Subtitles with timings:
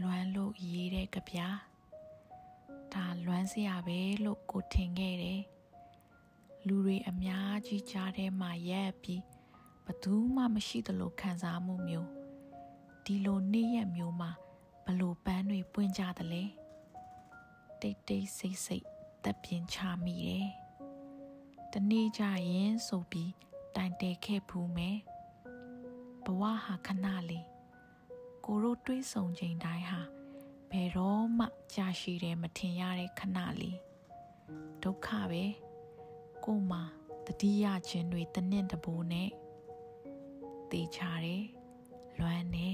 [0.00, 1.56] လွမ်းလို့ရေးတဲ့ကြပြား
[2.92, 5.42] ဒါလွမ်းစရာပဲလို့ကိုထင်ခဲ့တယ်
[6.66, 9.22] လူတွေအများကြီးကြားထဲမှာရက်ပြီး
[9.86, 12.10] ဘသူမှမရှိသလိုခံစားမှုမျိုး
[13.04, 14.30] ဒီလိုနေ့ရက်မျိုးမှာ
[14.86, 16.44] ဘလို့ပန်းတွေပွင့်ကြသလဲ
[17.80, 18.86] တိတ်တိတ်ဆိတ်ဆိတ်
[19.24, 20.48] တပ်ပြင်းချမိတယ်
[21.72, 23.32] တနေ့ကြရင်ဆိုပြီး
[23.76, 24.98] တိုင်တဲခဲ့ဘူးမယ်
[26.24, 27.57] ဘဝဟာခဏလေး
[28.50, 30.00] ကိုတို့တွေးဆုံချိန်တိုင်းဟာ
[30.70, 33.78] ဘယ်တော့မှကြာရှိတယ်မထင်ရတဲ့ခဏလေး
[34.82, 35.44] ဒုက္ခပဲ
[36.44, 36.78] ကိုမှ
[37.26, 39.30] တတိယချင်းတွေတနင့်တဘိုးနဲ့
[40.70, 41.44] တေချာတယ်
[42.18, 42.70] လွမ်းနေ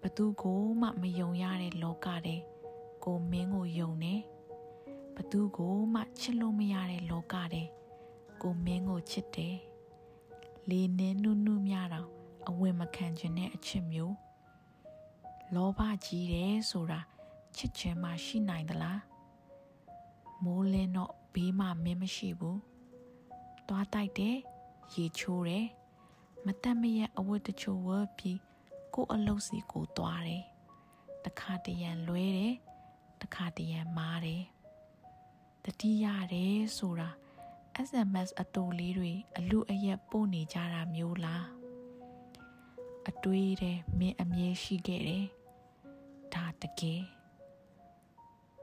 [0.00, 2.40] ဘသူကိုမှမယုံရတဲ့လောကတဲ့
[3.04, 4.14] ကိုမင်းကိုယုံနေ
[5.16, 7.68] ဘသူကိုမှချစ်လို့မရတဲ့လောကတဲ့
[8.42, 9.56] ကိုမင်းကိုချစ်တယ်
[10.68, 14.16] လေးနင်းနုနုမြတော့ အဝင်မခံခြင်းနဲ့အချစ်မျိုး
[15.54, 17.00] လောဘကြီးတယ်ဆိုတာ
[17.56, 19.00] ချစ်ခြင်းမှရှိနိုင်သလား
[20.44, 22.60] မိုးလင်းတော့ဘေးမှာမင်းမရှိဘူး
[23.68, 24.36] သွားတိုက်တယ်
[24.94, 25.66] ရေချိုးတယ်
[26.46, 28.38] မတက်မရက်အဝတ်တချို့ဝတ်ပြီး
[28.94, 30.44] ကိုအလုတ်စီကိုသွားတယ်
[31.24, 32.54] တခါတရံလွဲတယ်
[33.22, 34.42] တခါတရံမားတယ်
[35.64, 37.10] တတိရတယ်ဆိုတာ
[37.88, 41.53] SMS အတူလေးတွေအလူအယက်ပို့နေကြတာမျိုးလား
[43.08, 45.26] အတွေးတဲ့မင်းအမြဲရှိခဲ့တယ်
[46.34, 47.02] ဒါတကယ်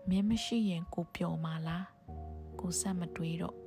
[0.10, 1.88] မင်းမရှိရင်ကိုပျော်မှာလား
[2.60, 3.58] ကိုဆက်မတွေးတော့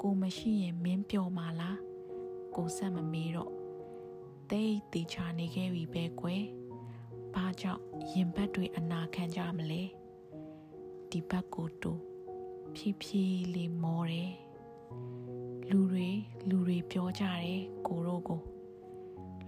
[0.00, 1.78] ကိုမရှိရင်မင်းပျော်မှာလား
[2.56, 3.52] ကိုဆက်မမေးတော့
[4.50, 6.44] တိတ်တေချာနေခဲ့ပြီပဲကွယ်
[7.34, 7.82] ဘာကြောင့်
[8.12, 9.82] ရင်ဘတ်တွေအနာခံကြမလဲ
[11.10, 11.92] ဒီဘက်ကိုတူ
[12.74, 14.32] ဖြည်းဖြည်းလေးမောတယ်
[15.70, 16.08] လူတွေ
[16.48, 18.40] လူတွေပြောကြတယ်ကိုတို့ကို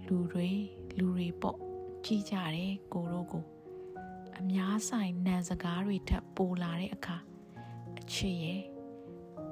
[0.07, 0.49] လူတွေ
[0.97, 1.57] လူတွေပေါ့
[2.05, 3.43] ကြည့်ကြတယ်ကိုတို့ကို
[4.37, 7.17] အများဆိုင်နံစကားတွေထပ်ပိုလာတဲ့အခါ
[7.99, 8.63] အချစ်ရဲ့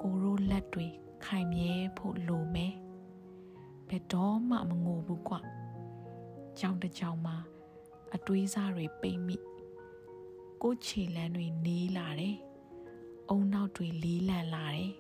[0.02, 0.88] ကိုရိုးလက်တွေ
[1.26, 2.74] ခိုင်မြဲဖို့လိုမယ်
[3.88, 5.36] ဘယ်တော့မှမငိုဘူးကွ
[6.60, 7.38] ကြောင်တကြောင်မှာ
[8.16, 9.38] အတွေးစားတွေပိတ်မိ
[10.62, 12.38] ကိုခြေလန်းတွေနေးလာတယ်
[13.30, 14.94] အုံနောက်တွေလေးလံလာတယ်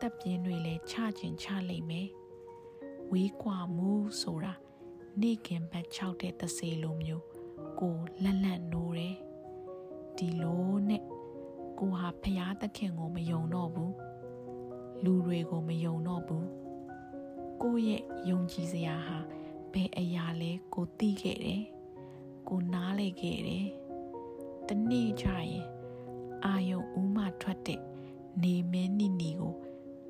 [0.00, 2.08] တပ်ပြင်းတွေလည်းချကျင်ချလိမ့်မယ်
[3.12, 3.92] ဝေးကွာမှု
[4.22, 4.54] ဆိုတာ
[5.22, 7.24] နေခင်ဘက်၆တဲ့သစေလိုမျိုး
[7.80, 9.16] ကိုလက်လက်နိုးတယ်
[10.16, 11.02] ဒီလိုနဲ့
[11.78, 13.94] ကိုဟာဖျားသခင်ကိုမယုံတော့ဘူး
[15.04, 16.46] လူတွေကိုမယုံတော့ဘူး
[17.62, 19.18] ကိုရဲ့ယုံကြည်စရာဟာ
[19.72, 21.62] ဘယ်အရာလဲကိုသိခဲ့တယ်
[22.48, 23.66] ကိုနားလေခဲ့တယ်
[24.68, 25.66] တနေ့ကျရင်
[26.44, 27.80] အာယုံဦးမထွက်တဲ့
[28.42, 29.54] နေမင်းနိနီကို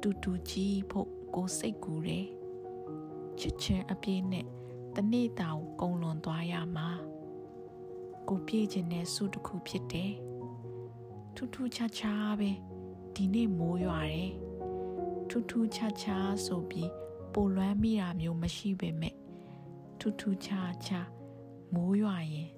[0.01, 2.27] တူတူကြီးဖို့ကိုစိတ်ကူတယ်
[3.39, 4.47] ချစ်ချင်းအပြည့်နဲ့
[4.97, 6.89] တနေ့တာကိုကုံလွန်သွားရမှာ
[8.29, 10.13] ကိုပြေးခြင်းနဲ့စုတစ်ခုဖြစ်တယ်
[11.35, 12.51] ထူးထူးခြားခြားပဲ
[13.15, 14.33] ဒီနေ့မိုးရွာတယ်
[15.29, 16.91] ထူးထူးခြားခြားဆိုပြီး
[17.33, 19.15] ပိုလွမ်းမိတာမျိုးမရှိပေမဲ့
[19.99, 21.09] ထူးထူးခြားခြား
[21.75, 22.51] မိုးရွာရင်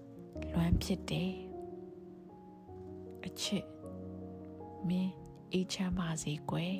[0.53, 1.33] လွမ်းဖြစ်တယ်
[3.25, 3.67] အချစ်
[4.89, 5.13] မင်း
[5.53, 6.75] အေးချမ်းပါစေကွယ်